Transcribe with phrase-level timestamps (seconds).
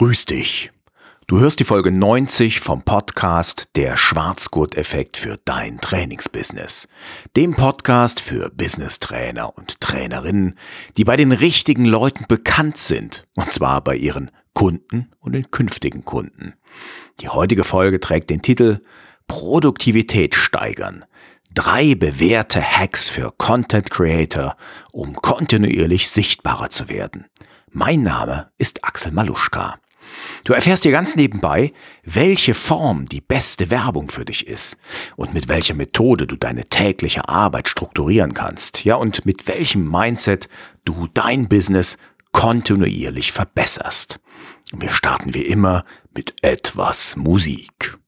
[0.00, 0.72] Grüß dich.
[1.26, 6.88] Du hörst die Folge 90 vom Podcast Der Schwarzgurt-Effekt für dein Trainingsbusiness.
[7.36, 10.56] Dem Podcast für Business-Trainer und Trainerinnen,
[10.96, 13.26] die bei den richtigen Leuten bekannt sind.
[13.34, 16.54] Und zwar bei ihren Kunden und den künftigen Kunden.
[17.20, 18.80] Die heutige Folge trägt den Titel
[19.28, 21.04] Produktivität steigern.
[21.52, 24.56] Drei bewährte Hacks für Content Creator,
[24.92, 27.26] um kontinuierlich sichtbarer zu werden.
[27.70, 29.78] Mein Name ist Axel Maluschka.
[30.44, 31.72] Du erfährst dir ganz nebenbei,
[32.04, 34.76] welche Form die beste Werbung für dich ist
[35.16, 40.48] und mit welcher Methode du deine tägliche Arbeit strukturieren kannst, ja, und mit welchem Mindset
[40.84, 41.98] du dein Business
[42.32, 44.20] kontinuierlich verbesserst.
[44.72, 47.98] Und wir starten wie immer mit etwas Musik.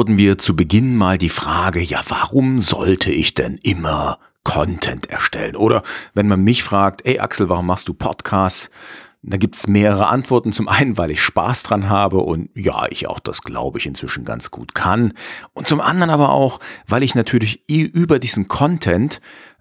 [0.00, 5.56] Beantworten wir zu Beginn mal die Frage, ja, warum sollte ich denn immer Content erstellen?
[5.56, 5.82] Oder
[6.14, 8.70] wenn man mich fragt, ey Axel, warum machst du Podcasts?
[9.20, 10.52] Da gibt's mehrere Antworten.
[10.52, 14.24] Zum einen, weil ich Spaß dran habe und ja, ich auch das, glaube ich, inzwischen
[14.24, 15.12] ganz gut kann.
[15.52, 19.20] Und zum anderen aber auch, weil ich natürlich über diesen Content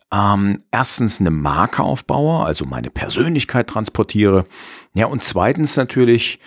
[0.09, 4.45] ähm, erstens eine Marke aufbaue, also meine Persönlichkeit transportiere.
[4.93, 6.39] Ja, und zweitens natürlich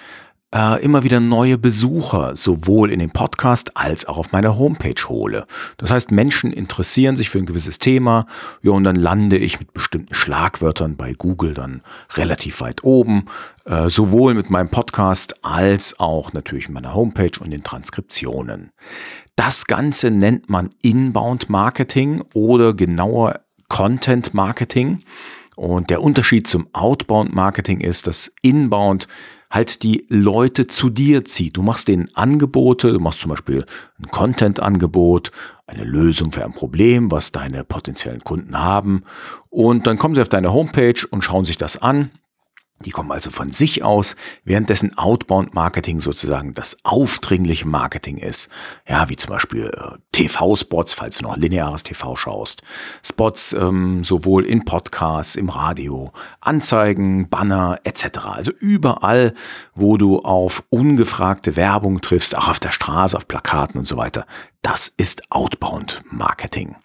[0.55, 5.47] äh, immer wieder neue Besucher sowohl in den Podcast als auch auf meiner Homepage hole.
[5.79, 8.27] Das heißt, Menschen interessieren sich für ein gewisses Thema,
[8.63, 11.83] ja, und dann lande ich mit bestimmten Schlagwörtern bei Google dann
[12.15, 13.25] relativ weit oben,
[13.65, 18.71] äh, sowohl mit meinem Podcast als auch natürlich meiner Homepage und den Transkriptionen.
[19.37, 25.03] Das Ganze nennt man Inbound Marketing oder genauer Content Marketing.
[25.57, 29.07] Und der Unterschied zum Outbound Marketing ist, dass Inbound
[29.53, 31.59] halt die Leute zu dir zieht.
[31.59, 33.65] Du machst denen Angebote, du machst zum Beispiel
[34.01, 35.31] ein Content-Angebot,
[35.67, 39.05] eine Lösung für ein Problem, was deine potenziellen Kunden haben.
[39.51, 42.11] Und dann kommen sie auf deine Homepage und schauen sich das an
[42.83, 48.49] die kommen also von sich aus, währenddessen Outbound Marketing sozusagen das aufdringliche Marketing ist.
[48.89, 52.63] Ja, wie zum Beispiel äh, TV-Spots, falls du noch lineares TV schaust.
[53.03, 58.19] Spots ähm, sowohl in Podcasts, im Radio, Anzeigen, Banner etc.
[58.25, 59.35] Also überall,
[59.75, 64.27] wo du auf ungefragte Werbung triffst, auch auf der Straße, auf Plakaten und so weiter.
[64.63, 66.77] Das ist Outbound Marketing.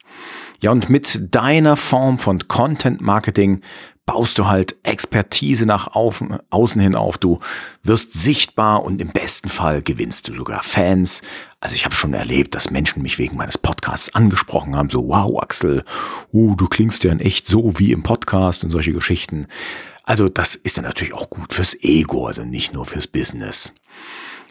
[0.61, 3.61] Ja, und mit deiner Form von Content Marketing
[4.07, 7.19] baust du halt Expertise nach außen hin auf.
[7.19, 7.37] Du
[7.83, 11.21] wirst sichtbar und im besten Fall gewinnst du sogar Fans.
[11.59, 14.89] Also ich habe schon erlebt, dass Menschen mich wegen meines Podcasts angesprochen haben.
[14.89, 15.83] So, wow, Axel,
[16.33, 19.45] uh, du klingst ja in echt so wie im Podcast und solche Geschichten.
[20.03, 23.73] Also das ist dann natürlich auch gut fürs Ego, also nicht nur fürs Business.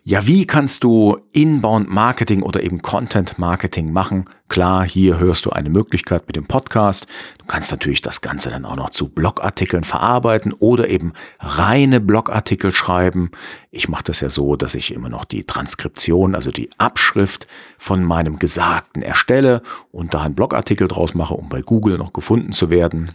[0.08, 4.26] Ja, wie kannst du Inbound Marketing oder eben Content Marketing machen?
[4.46, 7.08] Klar, hier hörst du eine Möglichkeit mit dem Podcast.
[7.38, 12.70] Du kannst natürlich das Ganze dann auch noch zu Blogartikeln verarbeiten oder eben reine Blogartikel
[12.70, 13.32] schreiben.
[13.72, 18.04] Ich mache das ja so, dass ich immer noch die Transkription, also die Abschrift von
[18.04, 22.70] meinem Gesagten erstelle und da einen Blogartikel draus mache, um bei Google noch gefunden zu
[22.70, 23.10] werden.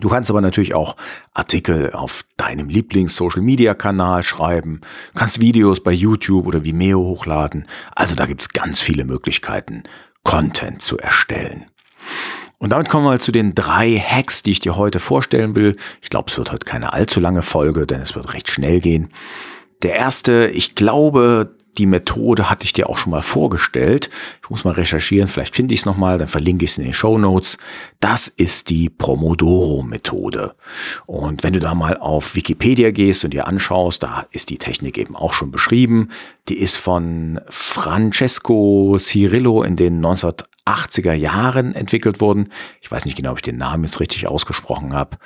[0.00, 0.96] Du kannst aber natürlich auch
[1.34, 4.80] Artikel auf deinem Lieblings-Social-Media-Kanal schreiben,
[5.14, 7.68] kannst Videos bei YouTube oder Vimeo hochladen.
[7.94, 9.82] Also da gibt's ganz viele Möglichkeiten,
[10.24, 11.66] Content zu erstellen.
[12.58, 15.76] Und damit kommen wir zu den drei Hacks, die ich dir heute vorstellen will.
[16.00, 19.10] Ich glaube, es wird heute keine allzu lange Folge, denn es wird recht schnell gehen.
[19.82, 24.10] Der erste, ich glaube, die Methode hatte ich dir auch schon mal vorgestellt.
[24.42, 26.92] Ich muss mal recherchieren, vielleicht finde ich es nochmal, dann verlinke ich es in den
[26.92, 27.58] Show Notes.
[28.00, 30.54] Das ist die Pomodoro-Methode.
[31.06, 34.98] Und wenn du da mal auf Wikipedia gehst und dir anschaust, da ist die Technik
[34.98, 36.10] eben auch schon beschrieben.
[36.48, 40.32] Die ist von Francesco Cirillo in den 19
[40.64, 42.52] 80er Jahren entwickelt wurden.
[42.80, 45.18] Ich weiß nicht genau, ob ich den Namen jetzt richtig ausgesprochen habe.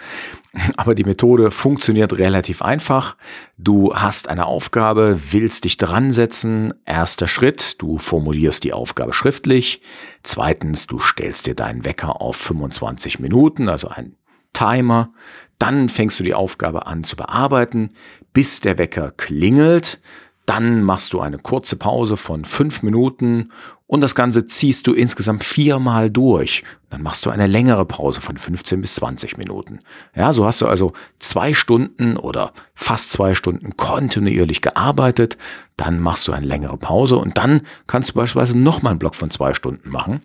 [0.77, 3.17] Aber die Methode funktioniert relativ einfach.
[3.59, 6.73] Du hast eine Aufgabe, willst dich dran setzen.
[6.87, 9.83] Erster Schritt, du formulierst die Aufgabe schriftlich.
[10.23, 14.17] Zweitens, du stellst dir deinen Wecker auf 25 Minuten, also ein
[14.55, 15.13] Timer.
[15.59, 17.91] Dann fängst du die Aufgabe an zu bearbeiten,
[18.33, 20.01] bis der Wecker klingelt.
[20.47, 23.51] Dann machst du eine kurze Pause von fünf Minuten
[23.89, 26.65] und das Ganze ziehst du insgesamt viermal durch.
[26.91, 29.81] Dann machst du eine längere Pause von 15 bis 20 Minuten.
[30.15, 35.37] Ja, so hast du also zwei Stunden oder fast zwei Stunden kontinuierlich gearbeitet.
[35.77, 39.31] Dann machst du eine längere Pause und dann kannst du beispielsweise nochmal einen Block von
[39.31, 40.23] zwei Stunden machen.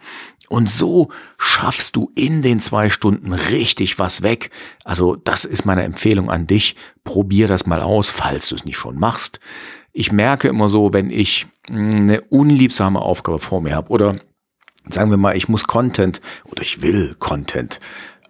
[0.49, 4.49] Und so schaffst du in den zwei Stunden richtig was weg.
[4.83, 6.75] Also das ist meine Empfehlung an dich.
[7.03, 9.39] Probier das mal aus, falls du es nicht schon machst.
[9.93, 14.19] Ich merke immer so, wenn ich hm, eine unliebsame Aufgabe vor mir habe oder
[14.89, 17.79] sagen wir mal, ich muss Content oder ich will Content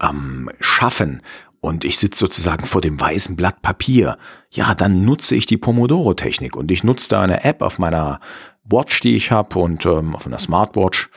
[0.01, 1.21] ähm, schaffen
[1.61, 4.17] und ich sitze sozusagen vor dem weißen Blatt Papier,
[4.49, 8.19] ja, dann nutze ich die Pomodoro-Technik und ich nutze da eine App auf meiner
[8.63, 11.09] Watch, die ich habe und ähm, auf einer Smartwatch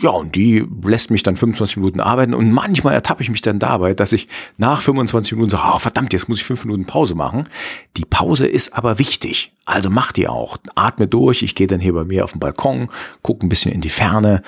[0.00, 3.58] ja, und die lässt mich dann 25 Minuten arbeiten und manchmal ertappe ich mich dann
[3.58, 4.28] dabei, dass ich
[4.58, 7.48] nach 25 Minuten sage, oh, verdammt, jetzt muss ich fünf Minuten Pause machen.
[7.96, 10.58] Die Pause ist aber wichtig, also mach die auch.
[10.74, 12.90] Atme durch, ich gehe dann hier bei mir auf den Balkon,
[13.22, 14.42] gucke ein bisschen in die Ferne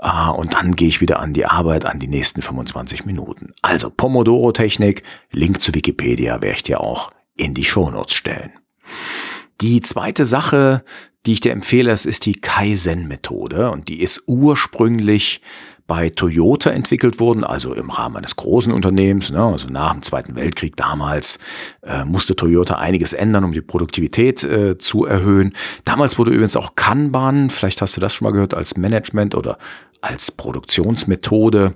[0.00, 3.52] äh, und dann gehe ich wieder an die Arbeit an die nächsten 25 Minuten.
[3.60, 5.02] Also Pomodoro-Technik,
[5.32, 8.52] Link zu Wikipedia werde ich dir auch in die Shownotes stellen.
[9.60, 10.82] Die zweite Sache,
[11.26, 15.40] die ich dir empfehle, das ist die Kaizen-Methode und die ist ursprünglich
[15.86, 20.34] bei Toyota entwickelt worden, also im Rahmen eines großen Unternehmens, ne, also nach dem Zweiten
[20.34, 21.38] Weltkrieg damals
[21.82, 25.52] äh, musste Toyota einiges ändern, um die Produktivität äh, zu erhöhen.
[25.84, 29.58] Damals wurde übrigens auch Kanban, vielleicht hast du das schon mal gehört, als Management oder
[30.00, 31.74] als Produktionsmethode.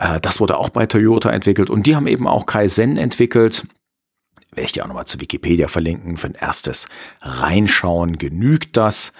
[0.00, 3.64] Äh, das wurde auch bei Toyota entwickelt und die haben eben auch Kaizen entwickelt
[4.52, 6.16] werde ich dir auch nochmal zu Wikipedia verlinken.
[6.16, 6.88] Für ein erstes
[7.20, 9.12] Reinschauen genügt das.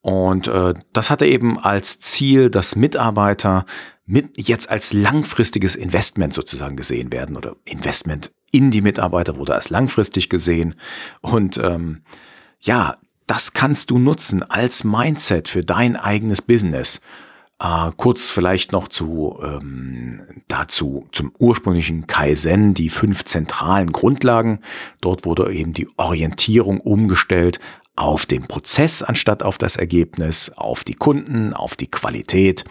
[0.00, 3.66] Und äh, das hatte eben als Ziel, dass Mitarbeiter
[4.06, 9.68] mit jetzt als langfristiges Investment sozusagen gesehen werden oder Investment in die Mitarbeiter wurde als
[9.68, 10.74] langfristig gesehen.
[11.20, 12.02] Und ähm,
[12.60, 17.02] ja, das kannst du nutzen als Mindset für dein eigenes Business.
[17.60, 24.60] Äh, kurz vielleicht noch zu ähm, dazu zum ursprünglichen Kaizen, die fünf zentralen Grundlagen.
[25.00, 27.58] Dort wurde eben die Orientierung umgestellt
[27.96, 32.64] auf den Prozess anstatt auf das Ergebnis, auf die Kunden, auf die Qualität.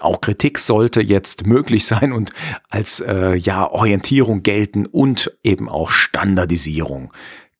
[0.00, 2.32] Auch Kritik sollte jetzt möglich sein und
[2.70, 7.12] als äh, ja Orientierung gelten und eben auch Standardisierung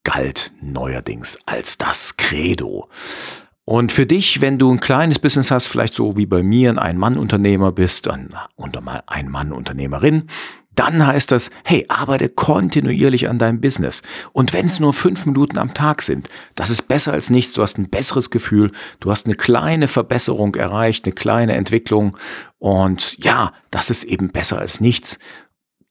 [0.03, 2.89] galt neuerdings als das Credo.
[3.65, 6.79] Und für dich, wenn du ein kleines Business hast, vielleicht so wie bei mir ein
[6.79, 8.31] Ein-Mann-Unternehmer bist, ein
[9.07, 10.29] Ein-Mann-Unternehmerin,
[10.75, 14.03] dann heißt das, hey, arbeite kontinuierlich an deinem Business.
[14.33, 17.53] Und wenn es nur fünf Minuten am Tag sind, das ist besser als nichts.
[17.53, 22.17] Du hast ein besseres Gefühl, du hast eine kleine Verbesserung erreicht, eine kleine Entwicklung.
[22.59, 25.19] Und ja, das ist eben besser als nichts.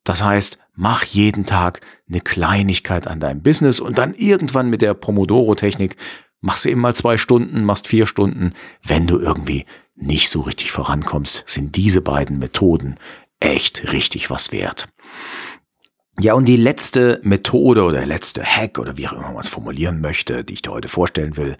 [0.04, 4.94] Das heißt, mach jeden Tag eine Kleinigkeit an deinem Business und dann irgendwann mit der
[4.96, 5.98] Pomodoro-Technik
[6.42, 8.54] machst du eben mal zwei Stunden, machst vier Stunden.
[8.84, 9.66] Wenn du irgendwie
[9.96, 12.96] nicht so richtig vorankommst, sind diese beiden Methoden
[13.40, 14.88] echt richtig was wert.
[16.20, 19.50] Ja, und die letzte Methode oder der letzte Hack oder wie auch immer man es
[19.50, 21.56] formulieren möchte, die ich dir heute vorstellen will,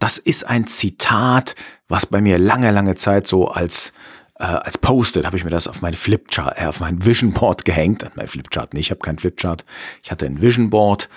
[0.00, 1.54] das ist ein Zitat,
[1.86, 3.92] was bei mir lange, lange Zeit so als
[4.40, 7.64] äh, als Post-it habe ich mir das auf mein Flipchart, äh, auf mein Vision Board
[7.64, 8.04] gehängt.
[8.16, 9.64] Mein Flipchart nicht, ich habe kein Flipchart.
[10.02, 11.08] Ich hatte ein Vision Board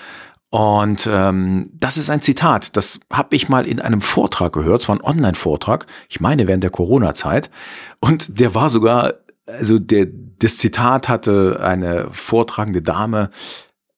[0.50, 4.88] und ähm, das ist ein Zitat, das habe ich mal in einem Vortrag gehört, es
[4.88, 7.50] war ein Online-Vortrag, ich meine während der Corona-Zeit.
[8.00, 9.16] Und der war sogar,
[9.48, 10.08] also der,
[10.40, 13.32] das Zitat hatte eine vortragende Dame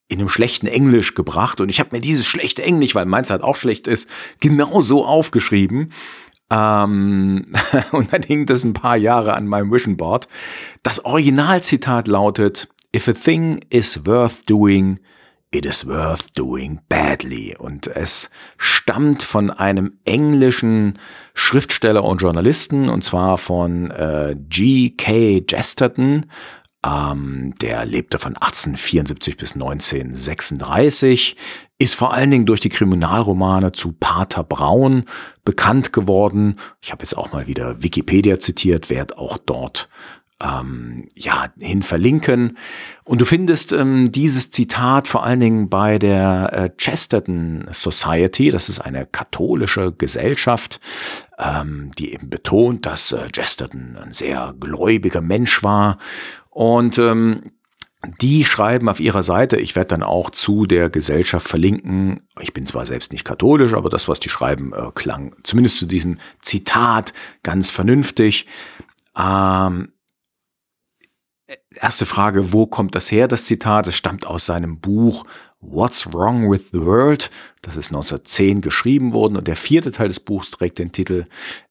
[0.08, 1.60] in einem schlechten Englisch gebracht.
[1.60, 5.06] Und ich habe mir dieses schlechte Englisch, weil meins halt auch schlecht ist, genau so
[5.06, 5.92] aufgeschrieben.
[6.50, 7.54] Ähm,
[7.92, 10.28] und dann hing das ein paar Jahre an meinem Vision Board.
[10.82, 14.98] Das Originalzitat lautet, If a thing is worth doing,
[15.50, 17.56] It is worth doing badly.
[17.58, 21.00] Und es stammt von einem englischen
[21.34, 25.46] Schriftsteller und Journalisten, und zwar von äh, G.K.
[25.50, 26.26] Jesterton.
[26.86, 31.36] Ähm, der lebte von 1874 bis 1936,
[31.80, 35.06] ist vor allen Dingen durch die Kriminalromane zu Pater Braun
[35.46, 36.58] bekannt geworden.
[36.82, 39.90] Ich habe jetzt auch mal wieder Wikipedia zitiert, werde auch dort
[40.42, 42.58] ähm, ja, hin verlinken.
[43.04, 48.52] Und du findest ähm, dieses Zitat vor allen Dingen bei der äh, Chesterton Society.
[48.52, 50.80] Das ist eine katholische Gesellschaft,
[51.40, 55.98] ähm, die eben betont, dass äh, Chesterton ein sehr gläubiger Mensch war.
[56.50, 57.52] Und ähm,
[58.22, 62.28] die schreiben auf ihrer Seite, ich werde dann auch zu der Gesellschaft verlinken.
[62.40, 65.88] Ich bin zwar selbst nicht katholisch, aber das, was die schreiben, äh, klang zumindest zu
[65.88, 68.46] diesem Zitat ganz vernünftig.
[69.18, 69.94] Ähm,
[71.76, 73.88] erste Frage, wo kommt das her, das Zitat?
[73.88, 75.26] Es stammt aus seinem Buch
[75.60, 77.30] What's Wrong with the World?
[77.62, 81.24] Das ist 1910 geschrieben worden und der vierte Teil des Buchs trägt den Titel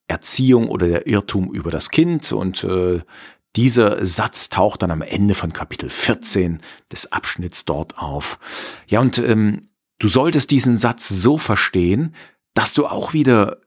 [0.08, 3.00] Erziehung oder der Irrtum über das Kind und äh,
[3.56, 6.60] dieser Satz taucht dann am Ende von Kapitel 14
[6.92, 8.38] des Abschnitts dort auf.
[8.86, 9.62] Ja, und ähm,
[9.98, 12.14] du solltest diesen Satz so verstehen,
[12.54, 13.58] dass du auch wieder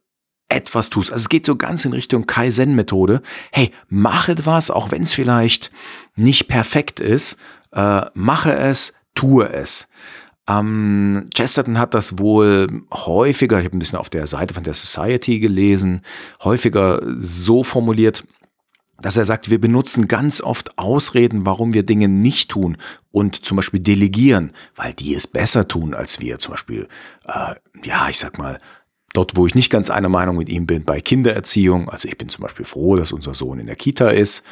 [0.49, 1.11] etwas tust.
[1.11, 3.21] Also es geht so ganz in Richtung Kaizen-Methode.
[3.51, 5.71] Hey, mach etwas, auch wenn es vielleicht
[6.15, 7.37] nicht perfekt ist.
[7.71, 9.87] Äh, mache es, tue es.
[10.47, 14.73] Ähm, Chesterton hat das wohl häufiger, ich habe ein bisschen auf der Seite von der
[14.73, 16.01] Society gelesen,
[16.43, 18.23] häufiger so formuliert,
[19.01, 22.77] dass er sagt, wir benutzen ganz oft Ausreden, warum wir Dinge nicht tun
[23.11, 26.39] und zum Beispiel delegieren, weil die es besser tun als wir.
[26.39, 26.87] Zum Beispiel,
[27.25, 28.57] äh, ja, ich sag mal,
[29.19, 31.89] dort, wo ich nicht ganz einer Meinung mit ihm bin, bei Kindererziehung.
[31.89, 34.43] Also ich bin zum Beispiel froh, dass unser Sohn in der Kita ist.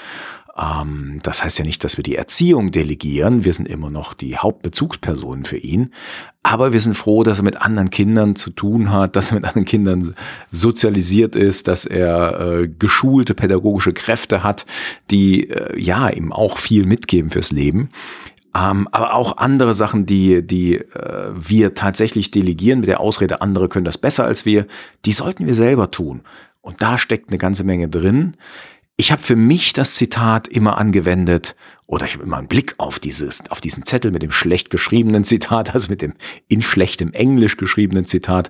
[0.58, 3.46] Ähm, das heißt ja nicht, dass wir die Erziehung delegieren.
[3.46, 5.94] Wir sind immer noch die Hauptbezugspersonen für ihn.
[6.44, 9.46] Aber wir sind froh, dass er mit anderen Kindern zu tun hat, dass er mit
[9.46, 10.14] anderen Kindern
[10.52, 14.66] sozialisiert ist, dass er äh, geschulte pädagogische Kräfte hat,
[15.12, 17.90] die äh, ja ihm auch viel mitgeben fürs Leben.
[18.58, 23.70] Ähm, aber auch andere Sachen, die, die äh, wir tatsächlich delegieren mit der Ausrede, andere
[23.70, 24.66] können das besser als wir,
[25.06, 26.22] die sollten wir selber tun.
[26.62, 28.36] Und da steckt eine ganze Menge drin.
[28.96, 33.00] Ich habe für mich das Zitat immer angewendet oder ich habe immer einen Blick auf
[33.00, 36.14] dieses, auf diesen Zettel mit dem schlecht geschriebenen Zitat, also mit dem
[36.48, 38.50] in schlechtem Englisch geschriebenen Zitat.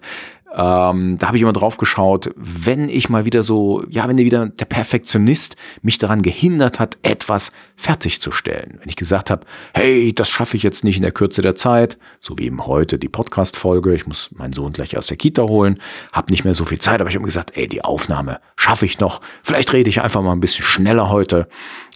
[0.54, 4.48] Ähm, da habe ich immer drauf geschaut, wenn ich mal wieder so, ja, wenn wieder
[4.48, 8.78] der Perfektionist mich daran gehindert hat, etwas fertigzustellen.
[8.80, 11.98] Wenn ich gesagt habe, hey, das schaffe ich jetzt nicht in der Kürze der Zeit,
[12.22, 15.80] so wie eben heute die Podcast-Folge, ich muss meinen Sohn gleich aus der Kita holen,
[16.14, 19.00] habe nicht mehr so viel Zeit, aber ich habe gesagt, ey, die Aufnahme schaffe ich
[19.00, 19.20] noch.
[19.44, 21.50] Vielleicht rede ich einfach mal ein bisschen schneller heute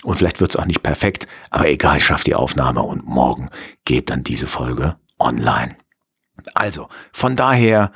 [0.04, 3.50] und vielleicht wird es auch nicht perfekt, aber egal, ich schaffe die Aufnahme und morgen
[3.86, 5.78] geht dann diese Folge online.
[6.54, 7.92] Also, von daher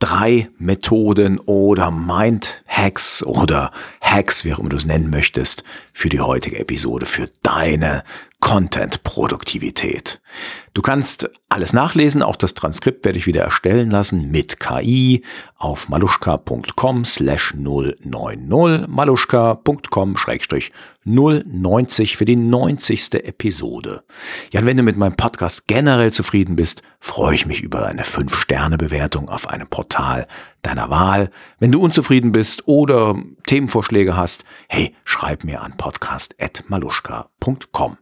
[0.00, 3.70] drei Methoden oder Mind-Hacks oder
[4.10, 8.02] Hacks, wie auch immer du es nennen möchtest, für die heutige Episode, für deine
[8.40, 10.20] Content-Produktivität.
[10.72, 15.22] Du kannst alles nachlesen, auch das Transkript werde ich wieder erstellen lassen mit KI
[15.56, 20.72] auf maluschka.com slash 090, maluschka.com schrägstrich
[21.04, 23.14] 090 für die 90.
[23.14, 24.02] Episode.
[24.52, 28.04] Ja, und wenn du mit meinem Podcast generell zufrieden bist, freue ich mich über eine
[28.04, 30.26] 5-Sterne-Bewertung auf einem Portal
[30.62, 31.30] deiner Wahl.
[31.58, 37.96] Wenn du unzufrieden bist oder Themenvorschläge hast, hey, schreib mir an podcast.maluschka.com.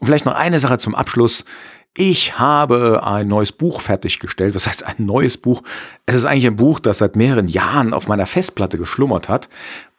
[0.00, 1.44] Und vielleicht noch eine Sache zum Abschluss.
[1.96, 4.54] Ich habe ein neues Buch fertiggestellt.
[4.54, 5.62] Was heißt ein neues Buch?
[6.06, 9.48] Es ist eigentlich ein Buch, das seit mehreren Jahren auf meiner Festplatte geschlummert hat.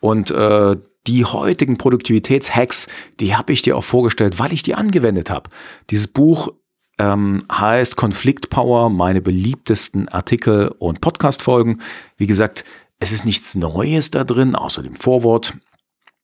[0.01, 0.75] Und äh,
[1.07, 2.87] die heutigen Produktivitätshacks,
[3.19, 5.49] die habe ich dir auch vorgestellt, weil ich die angewendet habe.
[5.89, 6.49] Dieses Buch
[6.97, 11.81] ähm, heißt Konfliktpower, meine beliebtesten Artikel und Podcast-Folgen.
[12.17, 12.65] Wie gesagt,
[12.99, 15.53] es ist nichts Neues da drin, außer dem Vorwort.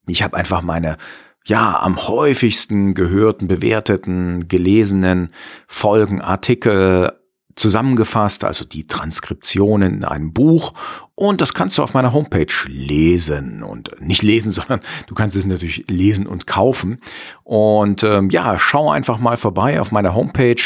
[0.07, 0.97] Ich habe einfach meine
[1.45, 5.31] ja, am häufigsten gehörten, bewerteten, gelesenen
[5.67, 7.11] Folgen, Artikel
[7.55, 10.73] zusammengefasst, also die Transkriptionen in einem Buch.
[11.15, 15.45] Und das kannst du auf meiner Homepage lesen und nicht lesen, sondern du kannst es
[15.45, 16.99] natürlich lesen und kaufen.
[17.43, 20.61] Und ähm, ja, schau einfach mal vorbei auf meiner Homepage,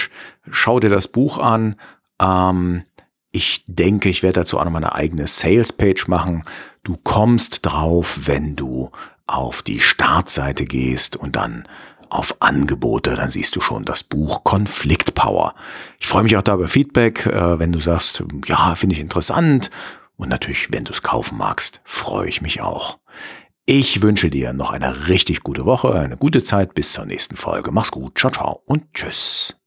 [0.49, 1.75] schau dir das Buch an.
[2.21, 2.83] Ähm,
[3.31, 6.43] ich denke, ich werde dazu auch noch mal eine eigene Sales-Page machen.
[6.83, 8.91] Du kommst drauf, wenn du
[9.27, 11.67] auf die Startseite gehst und dann
[12.09, 15.55] auf Angebote, dann siehst du schon das Buch Konfliktpower.
[15.99, 19.71] Ich freue mich auch da über Feedback, äh, wenn du sagst, ja, finde ich interessant.
[20.17, 22.99] Und natürlich, wenn du es kaufen magst, freue ich mich auch.
[23.65, 27.71] Ich wünsche dir noch eine richtig gute Woche, eine gute Zeit bis zur nächsten Folge.
[27.71, 29.57] Mach's gut, ciao, ciao und tschüss.